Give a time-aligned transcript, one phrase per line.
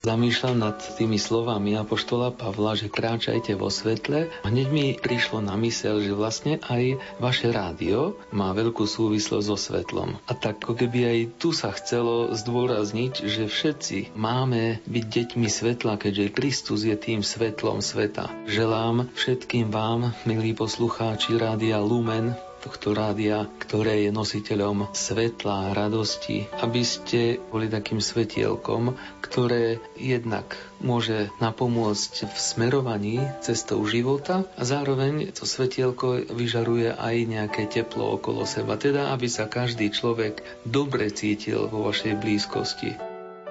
[0.00, 4.32] Zamýšľam nad tými slovami Apoštola Pavla, že kráčajte vo svetle.
[4.48, 10.16] Hneď mi prišlo na mysel, že vlastne aj vaše rádio má veľkú súvislosť so svetlom.
[10.24, 16.00] A tak ako keby aj tu sa chcelo zdôrazniť, že všetci máme byť deťmi svetla,
[16.00, 18.32] keďže Kristus je tým svetlom sveta.
[18.48, 26.44] Želám všetkým vám, milí poslucháči Rádia Lumen, tohto rádia, ktoré je nositeľom svetla a radosti,
[26.60, 35.32] aby ste boli takým svetielkom, ktoré jednak môže napomôcť v smerovaní cestou života a zároveň
[35.32, 41.66] to svetielko vyžaruje aj nejaké teplo okolo seba, teda aby sa každý človek dobre cítil
[41.72, 42.90] vo vašej blízkosti.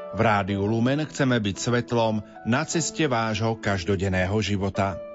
[0.10, 5.09] V Rádiu Lumen chceme byť svetlom na ceste vášho každodenného života.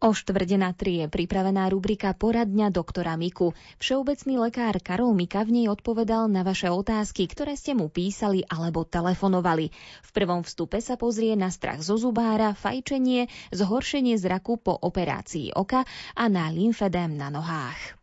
[0.00, 3.52] O štvrde na tri je pripravená rubrika Poradňa doktora Miku.
[3.76, 8.88] Všeobecný lekár Karol Mika v nej odpovedal na vaše otázky, ktoré ste mu písali alebo
[8.88, 9.68] telefonovali.
[10.00, 15.84] V prvom vstupe sa pozrie na strach zo zubára, fajčenie, zhoršenie zraku po operácii oka
[16.16, 18.00] a na lymfedém na nohách.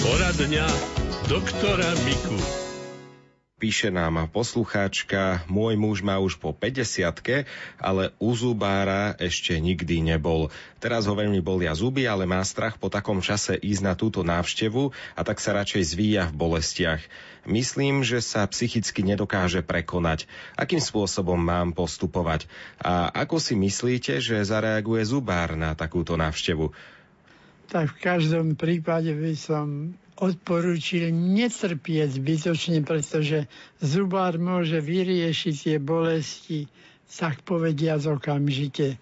[0.00, 0.66] Poradňa
[1.28, 2.63] doktora Miku.
[3.64, 6.84] Píše nám poslucháčka, môj muž má už po 50
[7.80, 10.52] ale u zubára ešte nikdy nebol.
[10.84, 14.92] Teraz ho veľmi bolia zuby, ale má strach po takom čase ísť na túto návštevu
[15.16, 17.00] a tak sa radšej zvíja v bolestiach.
[17.48, 20.28] Myslím, že sa psychicky nedokáže prekonať.
[20.60, 22.44] Akým spôsobom mám postupovať?
[22.76, 26.68] A ako si myslíte, že zareaguje zubár na takúto návštevu?
[27.72, 33.50] Tak v každom prípade by som odporúčil netrpieť zbytočne, pretože
[33.82, 36.70] zubár môže vyriešiť tie bolesti,
[37.10, 38.94] tak povediať okamžite.
[38.94, 38.96] E,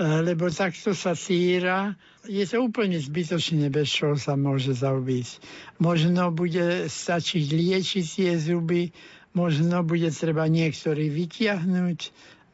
[0.00, 1.92] lebo takto sa síra,
[2.24, 5.44] je to úplne zbytočné, bez čoho sa môže zaobísť.
[5.78, 8.90] Možno bude stačiť liečiť tie zuby,
[9.36, 12.00] možno bude treba niektorý vytiahnuť,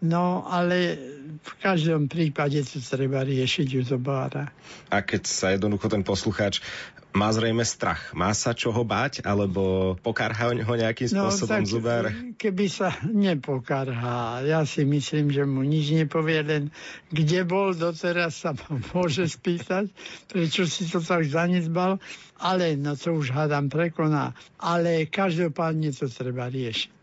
[0.00, 0.96] No, ale
[1.44, 4.48] v každom prípade to treba riešiť u zobára.
[4.88, 6.64] A keď sa jednoducho ten poslucháč
[7.12, 8.14] má zrejme strach.
[8.14, 12.04] Má sa čoho báť, alebo pokarhá ho nejakým no, spôsobom tak, zubár?
[12.38, 16.62] Keby sa nepokarhá, ja si myslím, že mu nič nepovie, len
[17.10, 18.54] kde bol doteraz sa
[18.94, 19.90] môže spýtať,
[20.30, 21.98] prečo si to tak zanedbal,
[22.40, 24.32] ale no to už hádam prekoná.
[24.62, 27.00] Ale každopádne to treba riešiť.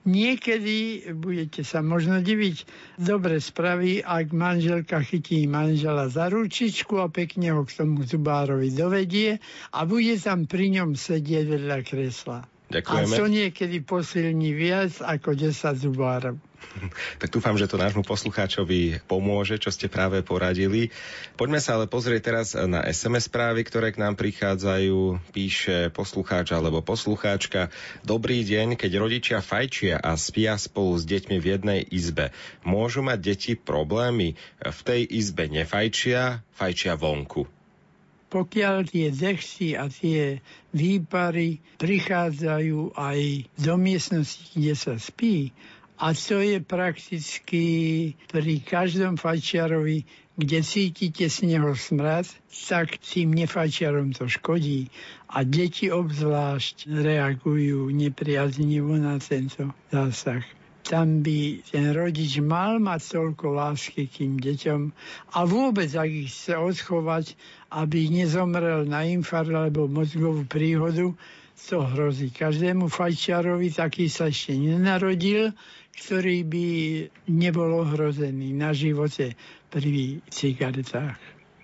[0.00, 2.64] Niekedy budete sa možno diviť,
[2.96, 9.44] dobre spraví, ak manželka chytí manžela za ručičku a pekne ho k tomu zubárovi dovedie
[9.70, 12.38] a bude tam pri ňom sedieť vedľa kresla.
[12.70, 13.14] Ďakujeme.
[13.14, 15.50] A to niekedy posilní viac ako 10
[15.90, 16.38] zubárov.
[17.20, 20.94] tak dúfam, že to nášmu poslucháčovi pomôže, čo ste práve poradili.
[21.34, 25.18] Poďme sa ale pozrieť teraz na SMS správy, ktoré k nám prichádzajú.
[25.34, 27.74] Píše poslucháč alebo poslucháčka.
[28.06, 32.30] Dobrý deň, keď rodičia fajčia a spia spolu s deťmi v jednej izbe.
[32.62, 34.38] Môžu mať deti problémy?
[34.62, 37.59] V tej izbe nefajčia, fajčia vonku
[38.30, 40.38] pokiaľ tie dechsy a tie
[40.70, 43.20] výpary prichádzajú aj
[43.58, 45.50] do miestnosti, kde sa spí,
[46.00, 47.64] a to je prakticky
[48.32, 50.08] pri každom fajčiarovi,
[50.40, 54.88] kde cítite z neho smrad, tak tým nefajčiarom to škodí.
[55.28, 60.40] A deti obzvlášť reagujú nepriaznivo na tento zásah
[60.80, 64.80] tam by ten rodič mal mať toľko lásky k tým deťom
[65.38, 67.38] a vôbec, ak ich chce odchovať,
[67.70, 71.14] aby nezomrel na infarkt alebo mozgovú príhodu,
[71.60, 72.32] to hrozí.
[72.32, 75.52] Každému fajčiarovi taký sa ešte nenarodil,
[75.92, 76.66] ktorý by
[77.30, 79.36] nebol ohrozený na živote
[79.68, 81.20] pri cigaretách.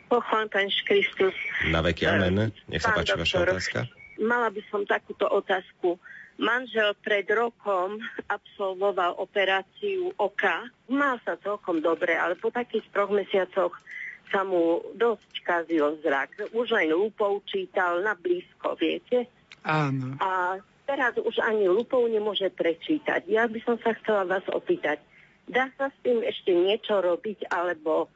[0.07, 1.35] Pochván Pán Kristus.
[1.67, 2.55] Na veky amen.
[2.71, 3.79] Nech sa páči vaša otázka.
[4.23, 5.99] Mala by som takúto otázku.
[6.37, 7.97] Manžel pred rokom
[8.29, 10.69] absolvoval operáciu oka.
[10.93, 13.73] Má sa celkom dobre, ale po takých troch mesiacoch
[14.31, 16.51] sa mu dosť kazil zrak.
[16.53, 19.31] Už len lupou čítal na blízko, viete?
[19.63, 20.19] Áno.
[20.19, 23.27] A teraz už ani lupou nemôže prečítať.
[23.27, 25.03] Ja by som sa chcela vás opýtať,
[25.51, 28.11] dá sa s tým ešte niečo robiť, alebo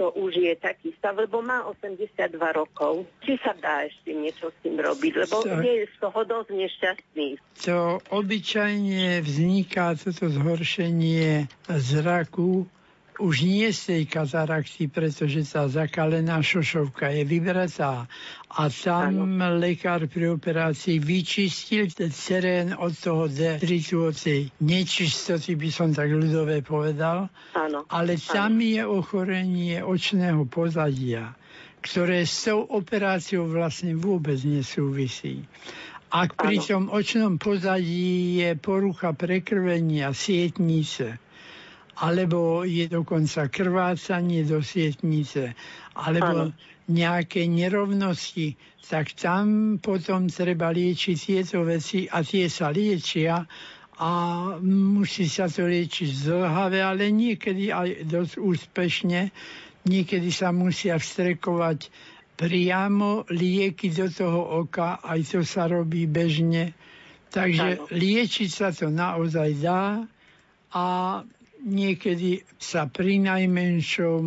[0.00, 2.16] to už je taký stav, lebo má 82
[2.56, 3.04] rokov.
[3.20, 5.60] Či sa dá ešte niečo s tým robiť, lebo tak.
[5.60, 7.28] je z toho dosť nešťastný.
[7.68, 12.64] To obyčajne vzniká toto zhoršenie zraku
[13.20, 18.08] už nie z tej katarakty, pretože tá zakalená šošovka je vybratá
[18.48, 19.60] a tam ano.
[19.60, 24.08] lekár pri operácii vyčistil terén od toho detritu,
[24.64, 27.28] nečistoty, by som tak ľudové povedal.
[27.54, 27.84] Ano.
[27.92, 28.66] Ale tam ano.
[28.66, 31.36] je ochorenie očného pozadia
[31.80, 35.48] ktoré s tou operáciou vlastne vôbec nesúvisí.
[36.12, 41.22] Ak pri tom očnom pozadí je porucha prekrvenia sietnice,
[42.00, 45.52] alebo je dokonca krvácanie do sietnice,
[45.94, 46.56] alebo ano.
[46.88, 48.56] nejaké nerovnosti,
[48.88, 53.44] tak tam potom treba liečiť tieto veci a tie sa liečia
[54.00, 54.10] a
[54.64, 59.22] musí sa to liečiť zlhavé, ale niekedy aj dosť úspešne
[59.88, 61.88] Niekedy sa musia vstrekovať
[62.36, 66.76] priamo lieky do toho oka, aj to sa robí bežne.
[67.32, 67.86] Takže ano.
[67.88, 70.04] liečiť sa to naozaj dá
[70.74, 70.84] a
[71.64, 74.24] niekedy sa pri najmenšom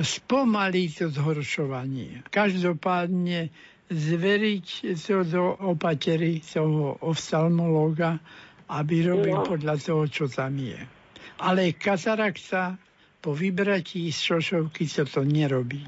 [0.00, 2.24] spomalí to zhoršovanie.
[2.32, 3.52] Každopádne
[3.92, 8.16] zveriť to do opatery toho oftalmológa,
[8.72, 9.44] aby robil no.
[9.44, 10.80] podľa toho, čo tam je.
[11.44, 12.80] Ale katarakta
[13.20, 15.84] po vybratí z šošovky sa to nerobí.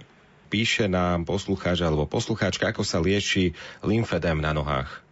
[0.52, 5.02] Píše nám poslucháč alebo poslucháčka, ako sa lieči lymfedem na nohách.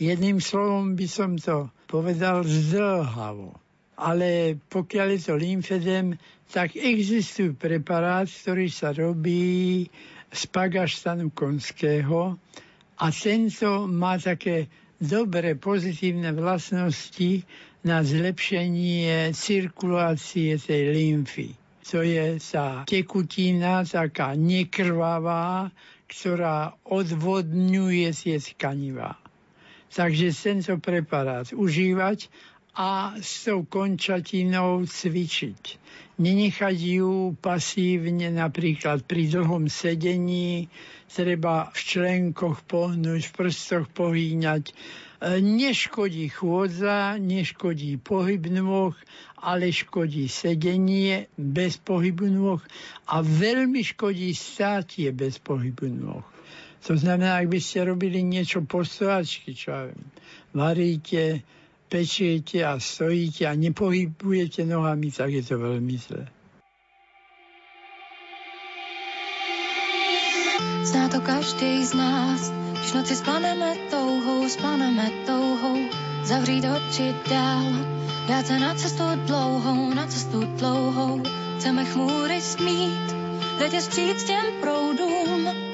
[0.00, 3.65] Jedným slovom by som to povedal zdlhavo.
[3.96, 6.06] Ale pokiaľ je to lymfedem,
[6.52, 9.88] tak existuje preparát, ktorý sa robí
[10.28, 12.36] z pagaštanu konského
[13.00, 14.68] a tento má také
[15.00, 17.44] dobré pozitívne vlastnosti
[17.84, 21.48] na zlepšenie cirkulácie tej lymfy
[21.86, 25.70] to je sa tekutina taká nekrvavá,
[26.10, 29.14] ktorá odvodňuje tie tkanivá.
[29.86, 32.26] Takže tento preparát užívať
[32.76, 35.80] a s tou končatinou cvičiť.
[36.20, 40.68] Nenechať ju pasívne napríklad pri dlhom sedení,
[41.08, 44.72] treba v členkoch pohnúť, v prstoch pohýňať.
[44.72, 44.74] E,
[45.40, 48.92] neškodí chôdza, neškodí pohyb nôh,
[49.40, 52.60] ale škodí sedenie bez pohybu nôh
[53.08, 56.26] a veľmi škodí státie bez pohybu nôh.
[56.84, 60.06] To znamená, ak by ste robili niečo po stojačky, čo ja viem,
[60.54, 61.42] varíte,
[61.88, 66.26] pečiete a stojíte a nepohybujete nohami, tak je to veľmi zlé.
[70.86, 75.78] Zná to každý z nás, když noci spaneme touhou, spaneme touhou,
[76.24, 77.96] zavřít oči dál,
[78.28, 81.22] Dát se na cestu dlouhou, na cestu dlouhou,
[81.56, 83.14] chceme chmúry smít,
[83.60, 85.65] letět vstříc těm proudům.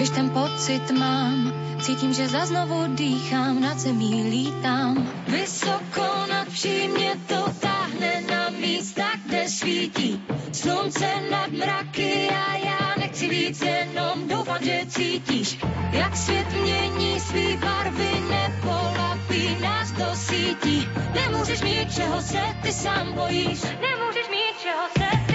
[0.00, 1.52] Když ten pocit mám,
[1.82, 5.12] cítím, že za znovu dýchám, nad zemí lítám.
[5.28, 6.48] Vysoko nad
[6.92, 14.28] mě to táhne na místa, kde svítí slunce nad mraky a já nechci víc, jenom
[14.28, 15.58] doufám, že cítíš,
[15.92, 20.88] jak svět mění svý barvy, nepolapí nás do sítí.
[21.14, 23.62] Nemůžeš mít, čeho se ty sám bojíš.
[23.62, 25.29] Nemůžeš mít, čeho se ty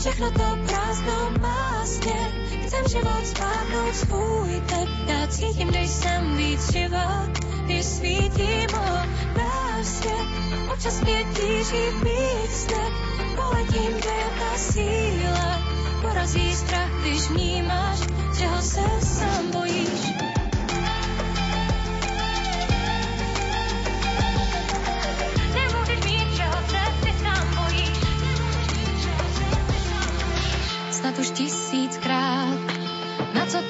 [0.00, 2.30] všechno to prázdno má směr.
[2.66, 4.88] Chcem život spávnout svůj tep.
[5.06, 7.26] Já cítím, když jsem víc živá,
[7.64, 8.96] když svítím ho
[9.36, 10.26] na svět.
[10.72, 12.92] Občas mě tíží víc step.
[13.36, 15.60] Poletím, kde je ta síla.
[16.02, 17.98] Porazí strach, když vnímáš,
[18.38, 20.09] čeho se sám bojíš.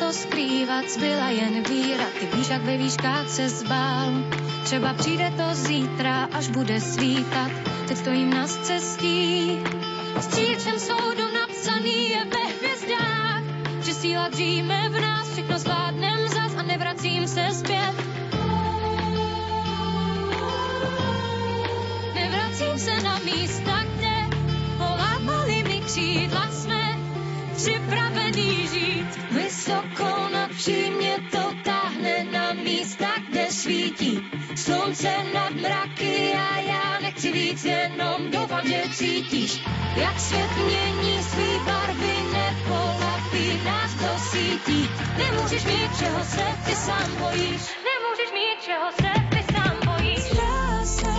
[0.01, 4.13] To skrývat, zbyla jen víra, ty víš, jak ve výškách se zbál.
[4.65, 7.51] Třeba přijde to zítra, až bude svítat,
[7.89, 9.59] teď stojím na cestí.
[10.21, 13.43] S číčem soudu napsaný je ve hvězdách,
[13.85, 17.95] že síla dříme v nás, všechno zvládnem zas a nevracím se zpět.
[22.15, 23.90] Nevracím se na místa,
[38.65, 39.63] že cítíš,
[39.97, 44.91] jak svět mění svý barvy, nepolapí nás do sítí.
[45.19, 47.63] Nemůžeš mít, čeho se ty sám bojíš.
[47.89, 50.21] Nemůžeš mít, čeho se ty sám bojíš.
[50.21, 51.13] Zdá se,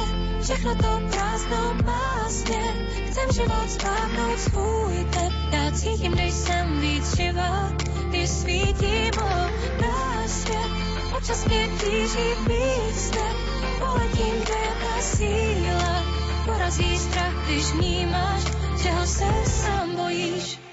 [0.44, 2.74] všechno to prázdno má směr,
[3.08, 7.72] chcem život spávnout svůj tep já cítím, když jsem víc živá,
[8.10, 9.50] když svítím ho
[9.82, 10.72] na svět.
[11.18, 13.36] Občas mě tíží víc step,
[13.80, 16.21] poletím, kde je ta síla.
[16.52, 18.44] Porazí strach, když vnímáš,
[18.84, 20.71] čeho se sám bojíš.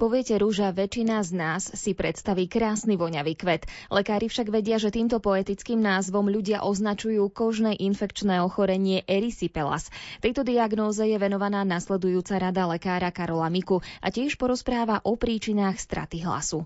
[0.00, 3.68] Poviete rúža, väčšina z nás si predstaví krásny voňavý kvet.
[3.92, 9.92] Lekári však vedia, že týmto poetickým názvom ľudia označujú kožné infekčné ochorenie erysipelas.
[10.24, 16.24] Tejto diagnóze je venovaná nasledujúca rada lekára Karola Miku a tiež porozpráva o príčinách straty
[16.24, 16.64] hlasu.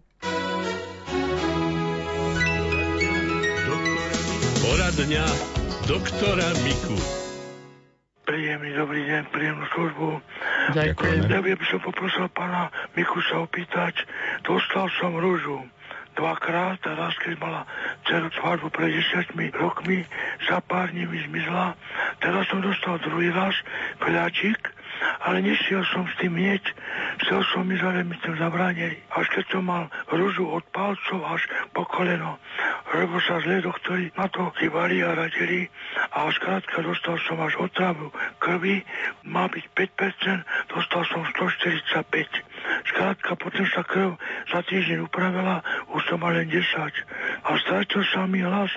[4.62, 5.26] Poradňa
[5.90, 7.23] doktora Miku.
[8.24, 10.08] Príjemný dobrý deň, príjemnú službu.
[10.72, 11.28] Ďakujem.
[11.28, 14.00] Ja by som poprosil pána Miku sa opýtať,
[14.40, 15.60] dostal som rúžu
[16.16, 17.68] dvakrát a raz, keď mala
[18.08, 20.08] dceru svadbu pred desiatimi rokmi,
[20.48, 21.76] za pár dní mi zmizla.
[22.24, 23.52] Teraz som dostal druhý raz
[24.00, 24.72] kľačík,
[25.24, 26.64] ale nešiel som s tým hneď.
[27.24, 28.98] Chcel som ísť, ale mi tým zabránili.
[29.14, 32.36] Až keď som mal rúžu od palcov až po koleno.
[32.94, 35.66] Lebo sa zlé doktori na to chýbali a radili
[36.14, 38.84] a skrátka dostal som až otravu krvi,
[39.24, 42.04] má byť 5%, dostal som 145.
[42.90, 44.16] Skrátka potom sa krv
[44.52, 45.60] za týždeň upravila,
[45.92, 46.64] už som mal len 10.
[47.44, 48.70] A strátil sa mi hlas,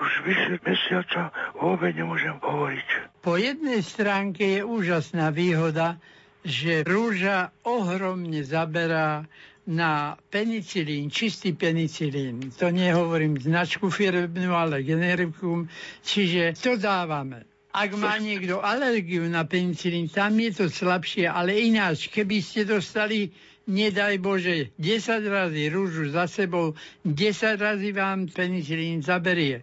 [0.00, 1.28] už vyše mesiaca
[1.60, 2.88] vôbec nemôžem hovoriť.
[3.20, 6.00] Po jednej stránke je úžasná výhoda,
[6.40, 9.28] že rúža ohromne zaberá
[9.68, 12.48] na penicilín, čistý penicilín.
[12.56, 15.68] To nehovorím značku firmnú, ale generikum.
[16.00, 17.44] Čiže to dávame.
[17.70, 23.30] Ak má niekto alergiu na penicilín, tam je to slabšie, ale ináč, keby ste dostali
[23.70, 26.74] nedaj Bože, 10 razy rúžu za sebou,
[27.06, 29.62] 10 razy vám penicilín zaberie.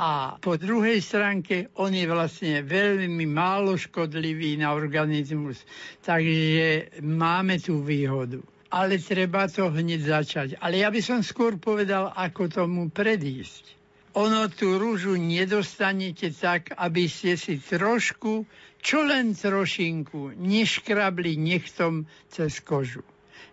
[0.00, 5.60] A po druhej stránke on je vlastne veľmi málo škodlivý na organizmus.
[6.00, 8.40] Takže máme tú výhodu.
[8.72, 10.48] Ale treba to hneď začať.
[10.56, 13.76] Ale ja by som skôr povedal, ako tomu predísť.
[14.16, 18.48] Ono tú rúžu nedostanete tak, aby ste si trošku,
[18.80, 23.04] čo len trošinku, neškrabli nechtom cez kožu.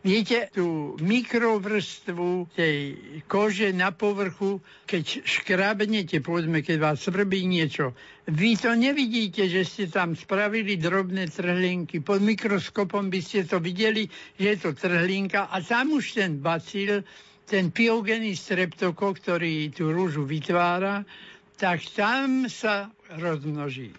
[0.05, 2.77] Viete, tú mikrovrstvu tej
[3.25, 7.97] kože na povrchu, keď škrabnete, povedzme, keď vás svrbí niečo,
[8.29, 12.05] vy to nevidíte, že ste tam spravili drobné trhlinky.
[12.05, 14.05] Pod mikroskopom by ste to videli,
[14.37, 17.01] že je to trhlinka a tam už ten bacil,
[17.49, 21.09] ten piogený streptokok, ktorý tú rúžu vytvára,
[21.57, 23.97] tak tam sa rozmnoží.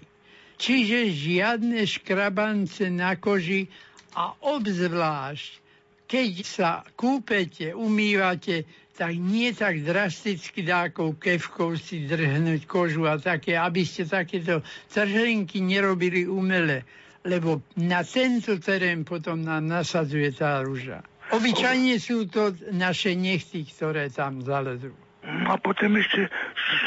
[0.62, 3.66] Čiže žiadne škrabance na koži
[4.14, 5.67] a obzvlášť
[6.08, 8.64] keď sa kúpete, umývate,
[8.96, 15.62] tak nie tak drasticky dákou kevkou si drhnúť kožu a také, aby ste takéto trhlinky
[15.62, 16.82] nerobili umele,
[17.22, 21.04] lebo na tento terén potom nám nasadzuje tá rúža.
[21.28, 24.96] Obyčajne sú to naše nechty, ktoré tam zalezú.
[25.28, 26.32] A potom ešte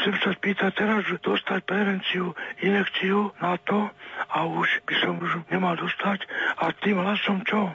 [0.02, 3.86] chcem sa spýtať teraz, že dostať prevenciu, inekciu na to
[4.34, 6.26] a už by som už nemal dostať.
[6.58, 7.70] A tým hlasom čo?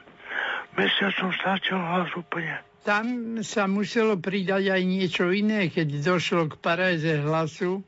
[0.77, 2.61] Mesiac som strátil hlas úplne.
[2.87, 7.83] Tam sa muselo pridať aj niečo iné, keď došlo k paréze hlasu.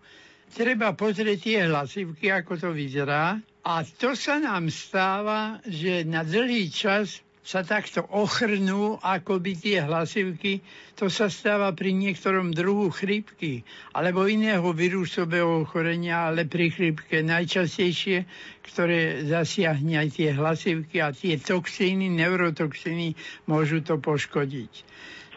[0.52, 3.40] Treba pozrieť tie hlasivky, ako to vyzerá.
[3.64, 10.62] A to sa nám stáva, že na dlhý čas sa takto ochrnú akoby tie hlasivky,
[10.94, 18.30] to sa stáva pri niektorom druhu chrípky alebo iného vírusového ochorenia, ale pri chrípke najčastejšie,
[18.62, 23.18] ktoré zasiahne aj tie hlasivky a tie toxíny, neurotoxíny
[23.50, 24.86] môžu to poškodiť.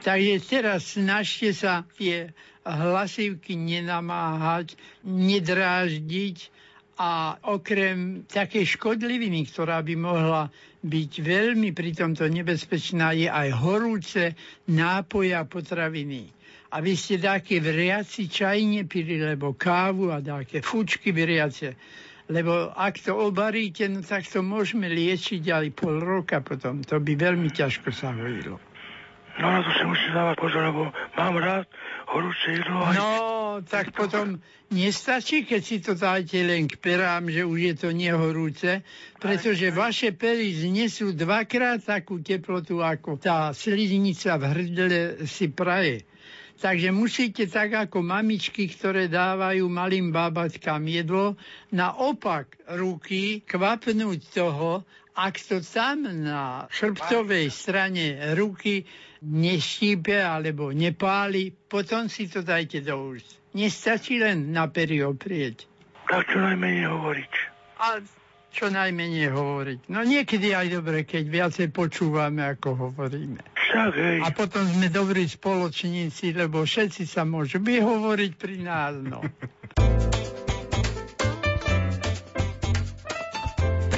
[0.04, 2.36] Takže teraz snažte sa tie
[2.68, 4.76] hlasivky nenamáhať,
[5.08, 6.36] nedráždiť
[7.02, 10.46] a okrem takej škodliviny, ktorá by mohla
[10.86, 14.38] byť veľmi pri tomto nebezpečná je aj horúce
[14.70, 16.30] nápoje a potraviny.
[16.72, 21.74] Aby ste také vriaci čaj nepili, lebo kávu a také fučky vriace.
[22.30, 26.86] Lebo ak to obaríte, no tak to môžeme liečiť aj pol roka potom.
[26.86, 28.62] To by veľmi ťažko sa hojilo.
[29.40, 30.82] No na to si musím dávať pozor, lebo
[31.16, 31.64] mám rád
[32.12, 32.84] horúce jedlo.
[32.84, 32.92] Aj...
[32.92, 33.10] No,
[33.64, 34.36] tak potom
[34.68, 38.84] nestačí, keď si to dáte len k perám, že už je to nehorúce,
[39.16, 46.04] pretože vaše pery znesú dvakrát takú teplotu, ako tá sliznica v hrdle si praje.
[46.62, 51.34] Takže musíte tak ako mamičky, ktoré dávajú malým bábatkám jedlo,
[51.74, 58.88] naopak ruky kvapnúť toho, ak to tam na chrbtovej strane ruky
[59.22, 63.38] neštípe alebo nepáli, potom si to dajte do úst.
[63.52, 65.68] Nestačí len na pery oprieť.
[66.08, 67.32] Tak čo najmenej hovoriť.
[67.78, 68.00] A
[68.52, 69.78] čo najmenej hovoriť.
[69.88, 73.40] No niekedy aj dobre, keď viacej počúvame, ako hovoríme.
[73.56, 74.18] Však, hej.
[74.20, 78.96] A potom sme dobrí spoločníci, lebo všetci sa môžu vyhovoriť pri nás.
[79.00, 79.24] No.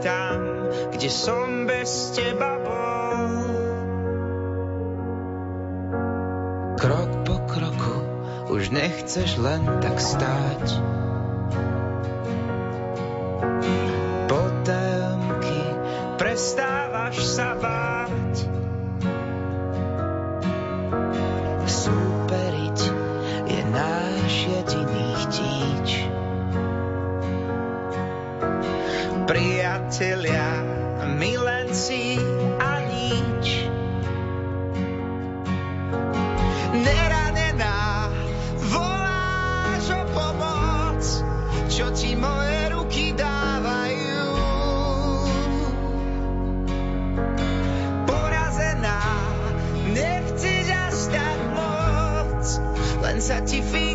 [0.00, 3.32] Tam, kde som bez teba bol.
[6.76, 7.96] Krok po kroku
[8.52, 10.64] už nechceš len tak stáť.
[14.28, 15.60] Potajomky
[16.20, 17.95] prestávaš sa báť.
[29.96, 30.60] Priatelia,
[31.16, 32.20] milenci
[32.60, 33.64] a nič.
[36.84, 38.12] Neranená
[38.68, 41.00] voláš o pomoc,
[41.72, 44.36] čo ti moje ruky dávajú.
[48.04, 49.00] Porazená,
[49.96, 52.44] nechceš až tak moc,
[53.00, 53.85] len sa ti figurky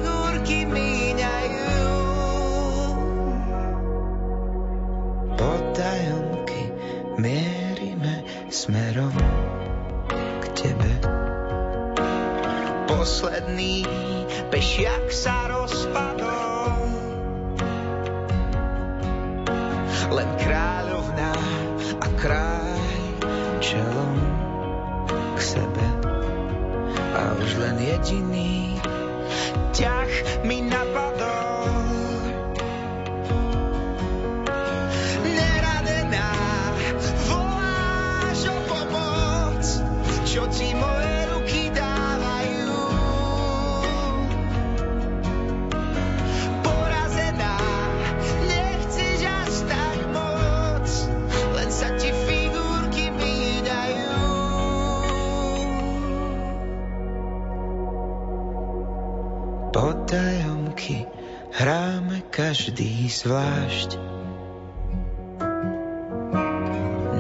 [63.22, 64.02] zvlášť.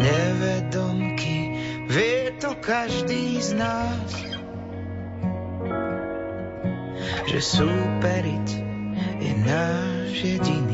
[0.01, 1.37] Nevedomky
[1.85, 4.09] vie to každý z nás,
[7.29, 8.49] že súperiť
[9.21, 10.70] je náš jediný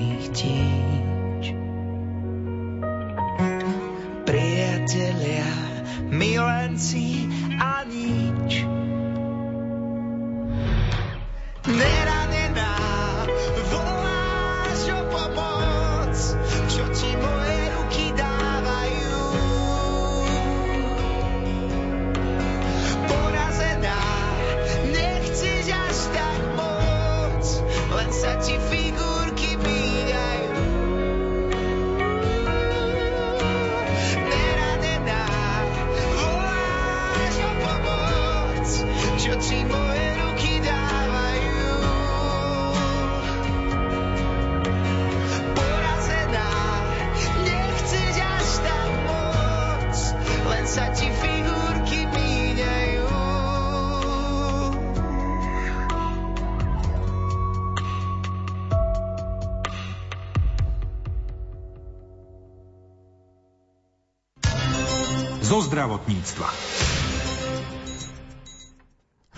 [65.47, 66.51] Zo zdravotníctva.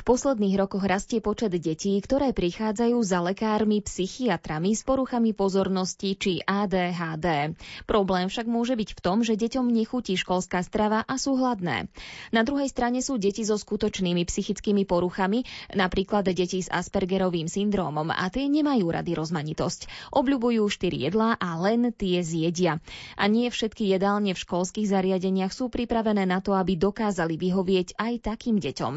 [0.09, 7.53] Posledných rokoch rastie počet detí, ktoré prichádzajú za lekármi, psychiatrami s poruchami pozornosti či ADHD.
[7.85, 11.93] Problém však môže byť v tom, že deťom nechutí školská strava a sú hladné.
[12.33, 15.45] Na druhej strane sú deti so skutočnými psychickými poruchami,
[15.77, 20.09] napríklad deti s Aspergerovým syndrómom a tie nemajú rady rozmanitosť.
[20.09, 22.81] Obľubujú štyri jedlá a len tie zjedia.
[23.13, 28.13] A nie všetky jedálne v školských zariadeniach sú pripravené na to, aby dokázali vyhovieť aj
[28.25, 28.93] takým deťom.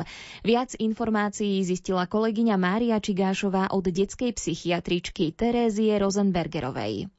[0.49, 1.02] Viac informácií
[1.67, 7.11] zistila kolegyňa Mária Čigášová od detskej psychiatričky Terézie Rosenbergerovej.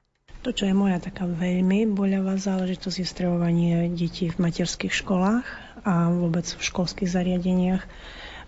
[0.44, 5.48] To, čo je moja taká veľmi boľavá záležitosť, je stravovanie detí v materských školách
[5.88, 7.84] a vôbec v školských zariadeniach.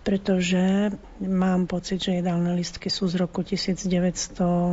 [0.05, 3.89] Pretože mám pocit, že jedálne listky sú z roku 1900,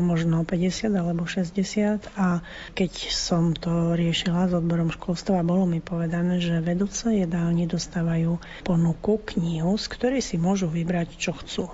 [0.05, 2.45] možno 50 alebo 60 a
[2.77, 9.25] keď som to riešila s odborom školstva, bolo mi povedané, že vedúce jedálni dostávajú ponuku,
[9.33, 11.73] knihu, z ktorej si môžu vybrať, čo chcú.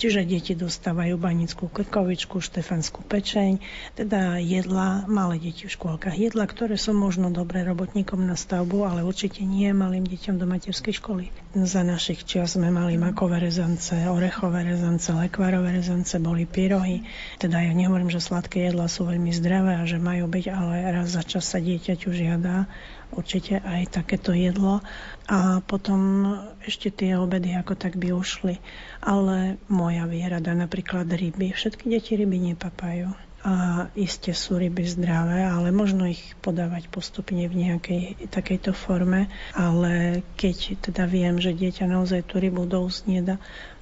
[0.00, 3.60] Čiže deti dostávajú banickú krkovičku, štefanskú pečeň,
[4.00, 9.04] teda jedla, malé deti v škôlkach, jedla, ktoré sú možno dobré robotníkom na stavbu, ale
[9.04, 11.28] určite nie malým deťom do materskej školy.
[11.52, 17.04] Za našich čias sme mali makové rezance, orechové rezance, lekvárové rezance, boli pyrohy.
[17.36, 21.12] Teda ja nehovorím, že sladké jedla sú veľmi zdravé a že majú byť, ale raz
[21.12, 22.72] za čas sa dieťaťu žiada
[23.14, 24.82] určite aj takéto jedlo.
[25.30, 26.32] A potom
[26.66, 28.58] ešte tie obedy ako tak by ušli.
[29.02, 31.54] Ale moja výhrada, napríklad ryby.
[31.54, 37.68] Všetky deti ryby nepapajú a iste sú ryby zdravé, ale možno ich podávať postupne v
[37.68, 42.84] nejakej takejto forme, ale keď teda viem, že dieťa naozaj tú rybu do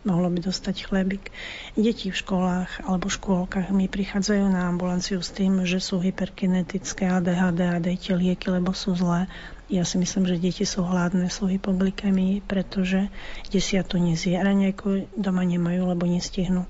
[0.06, 1.34] mohlo by dostať chlebík.
[1.74, 7.60] Deti v školách alebo škôlkach mi prichádzajú na ambulanciu s tým, že sú hyperkinetické ADHD
[7.66, 9.26] a dejte lieky, lebo sú zlé.
[9.68, 13.12] Ja si myslím, že deti sú hladné, sú hypoglykemii, pretože
[13.52, 14.40] desiatu nezie.
[14.40, 16.64] Raňajku doma nemajú, lebo nestihnú.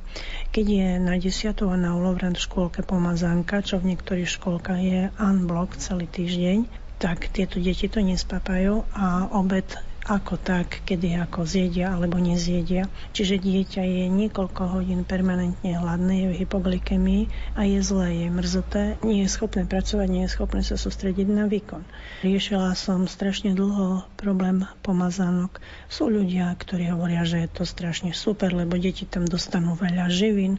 [0.51, 5.15] Keď je na desiatu a na ulovrant v škôlke pomazánka, čo v niektorých škôlkach je
[5.15, 6.67] unblock celý týždeň,
[6.99, 12.89] tak tieto deti to nespápajú a obed ako tak, kedy ako zjedia alebo nezjedia.
[13.13, 18.85] Čiže dieťa je niekoľko hodín permanentne hladné, je v hypoglykemii a je zlé, je mrzuté,
[19.05, 21.85] nie je schopné pracovať, nie je schopné sa sústrediť na výkon.
[22.25, 25.61] Riešila som strašne dlho problém pomazánok.
[25.93, 30.57] Sú ľudia, ktorí hovoria, že je to strašne super, lebo deti tam dostanú veľa živín.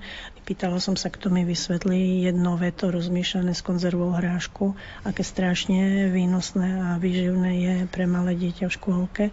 [0.49, 4.73] Pýtala som sa, kto mi vysvetlí jedno veto rozmýšľané s konzervou hrášku,
[5.05, 9.23] aké strašne výnosné a výživné je pre malé dieťa v škôlke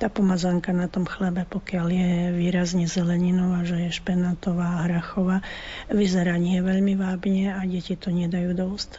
[0.00, 5.44] tá pomazanka na tom chlebe, pokiaľ je výrazne zeleninová, že je špenatová, hrachová,
[5.92, 8.96] vyzerá nie veľmi vábne a deti to nedajú do úst.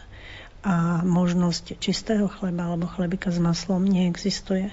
[0.62, 4.70] A možnosť čistého chleba alebo chlebika s maslom neexistuje.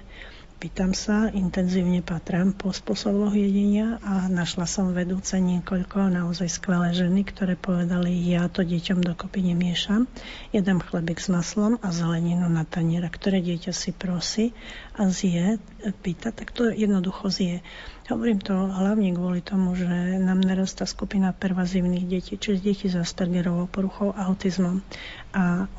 [0.58, 7.22] Pýtam sa, intenzívne patrám po spôsoboch jedenia a našla som vedúce niekoľko naozaj skvelé ženy,
[7.22, 10.10] ktoré povedali, ja to deťom dokopy nemiešam.
[10.50, 14.50] Jedem chlebík s maslom a zeleninu na taniera, ktoré dieťa si prosí
[14.98, 15.62] a zje,
[16.02, 17.62] pýta, tak to jednoducho zje.
[18.10, 19.86] Hovorím to hlavne kvôli tomu, že
[20.18, 24.82] nám narastá skupina pervazívnych detí, čiže deti s Aspergerovou poruchou a autizmom.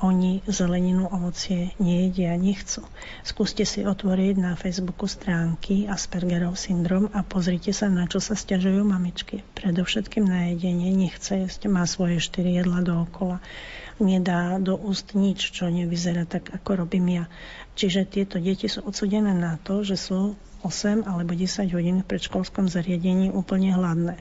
[0.05, 2.85] Oni zeleninu, ovocie nejedia, nechcú.
[3.25, 8.85] Skúste si otvoriť na Facebooku stránky Aspergerov syndrom a pozrite sa, na čo sa stiažujú
[8.85, 9.41] mamičky.
[9.57, 13.41] Predovšetkým na jedenie nechce jesť, má svoje štyri jedla dookola
[13.99, 17.25] nedá do úst nič, čo nevyzerá tak, ako robím ja.
[17.75, 22.67] Čiže tieto deti sú odsudené na to, že sú 8 alebo 10 hodín v predškolskom
[22.67, 24.19] zariadení úplne hladné.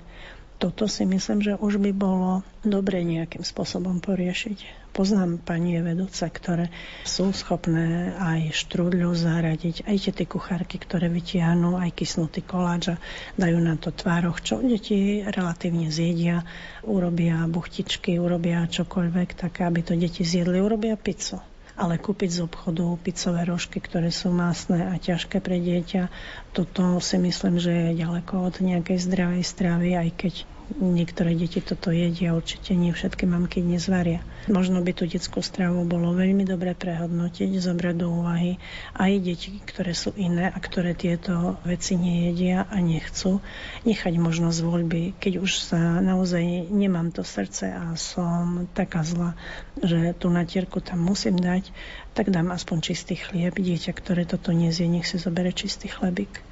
[0.58, 4.77] Toto si myslím, že už by bolo dobre nejakým spôsobom poriešiť.
[4.92, 6.74] Poznám pani vedúce, ktoré
[7.06, 13.00] sú schopné aj štrúdľu zaradiť, aj tie kuchárky, ktoré vytiahnu aj kysnutý koláč a
[13.38, 16.42] dajú na to tvároch, čo deti relatívne zjedia,
[16.82, 21.38] urobia buchtičky, urobia čokoľvek, tak aby to deti zjedli, urobia pizzu.
[21.78, 26.10] Ale kúpiť z obchodu pizzové rožky, ktoré sú masné a ťažké pre dieťa,
[26.50, 30.34] toto si myslím, že je ďaleko od nejakej zdravej stravy, aj keď
[30.76, 34.20] niektoré deti toto jedia, určite nie všetky mamky dnes varia.
[34.52, 38.60] Možno by tú detskú stravu bolo veľmi dobre prehodnotiť, zobrať do úvahy
[38.92, 43.40] aj deti, ktoré sú iné a ktoré tieto veci nejedia a nechcú.
[43.88, 49.32] Nechať možnosť voľby, keď už sa naozaj nemám to srdce a som taká zla,
[49.80, 51.72] že tú natierku tam musím dať,
[52.12, 53.56] tak dám aspoň čistý chlieb.
[53.56, 56.44] Dieťa, ktoré toto nezie, nech si zobere čistý chlebík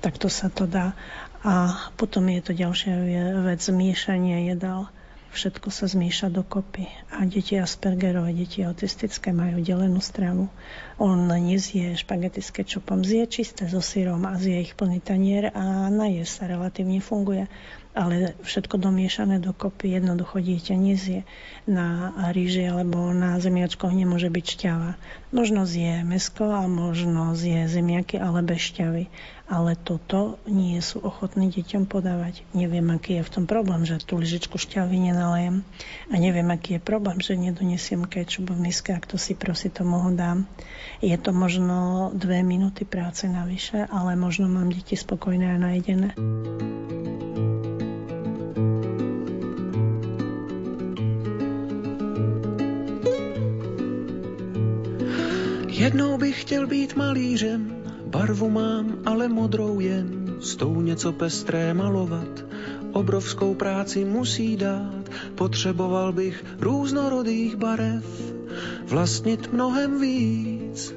[0.00, 0.94] takto sa to dá.
[1.44, 2.94] A potom je to ďalšia
[3.44, 4.88] vec, zmiešanie jedál.
[5.36, 6.88] Všetko sa zmieša dokopy.
[7.12, 10.48] A deti Aspergerové, deti autistické majú delenú stravu.
[10.96, 15.92] On nezie špagety s kečupom, zje čisté so sírom a zje ich plný tanier a
[15.92, 17.52] naje sa relatívne funguje
[17.96, 21.24] ale všetko domiešané dokopy jednoducho dieťa nezie.
[21.64, 24.90] Na ríži alebo na zemiačkoch nemôže byť šťava.
[25.32, 29.08] Možno zje mesko a možno zje zemiaky, ale bez šťavy.
[29.46, 32.44] Ale toto nie sú ochotní deťom podávať.
[32.52, 35.64] Neviem, aký je v tom problém, že tú lyžičku šťavy nenalejem.
[36.12, 39.86] A neviem, aký je problém, že nedonesiem kečup v miske, ak to si prosí, to
[39.86, 40.44] mohu dám.
[41.00, 46.12] Je to možno dve minúty práce navyše, ale možno mám deti spokojné a najedené.
[55.76, 60.36] Jednou bych chtěl být malířem, barvu mám ale modrou jen.
[60.40, 62.44] s tou něco pestré malovat,
[62.92, 65.10] obrovskou práci musí dát.
[65.34, 68.04] Potřeboval bych různorodých barev,
[68.88, 70.94] vlastnit mnohem víc.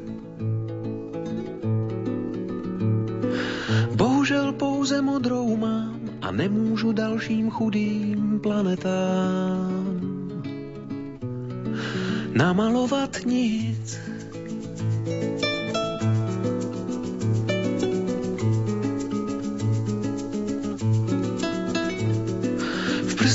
[3.95, 9.99] Bohužel pouze modrou mám a nemůžu dalším chudým planetám
[12.33, 13.99] namalovat nic.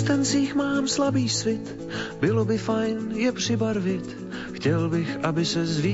[0.05, 1.77] Prstencích mám slabý svit,
[2.21, 4.17] bylo by fajn je přibarvit,
[4.53, 5.93] chtěl bych, aby se zví